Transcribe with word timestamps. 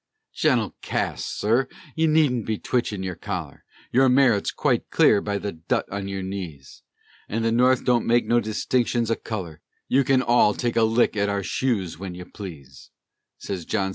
"Gen'nle 0.33 0.73
Cass, 0.81 1.23
Sir, 1.23 1.67
you 1.95 2.07
needn't 2.07 2.47
be 2.47 2.57
twitchin' 2.57 3.03
your 3.03 3.13
collar, 3.13 3.63
Your 3.91 4.09
merit's 4.09 4.49
quite 4.49 4.89
clear 4.89 5.21
by 5.21 5.37
the 5.37 5.51
dut 5.51 5.87
on 5.91 6.07
your 6.07 6.23
knees, 6.23 6.81
At 7.29 7.43
the 7.43 7.51
North 7.51 7.81
we 7.81 7.85
don't 7.85 8.07
make 8.07 8.25
no 8.25 8.39
distinctions 8.39 9.11
o' 9.11 9.15
color; 9.15 9.61
You 9.87 10.03
can 10.03 10.23
all 10.23 10.55
take 10.55 10.75
a 10.75 10.81
lick 10.81 11.15
at 11.15 11.29
our 11.29 11.43
shoes 11.43 11.99
wen 11.99 12.15
you 12.15 12.25
please," 12.25 12.89
Sez 13.37 13.63
John 13.63 13.89
C. 13.89 13.89